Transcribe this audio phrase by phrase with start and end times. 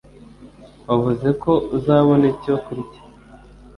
[0.87, 3.01] Wavuze ko uzabona icyo kurya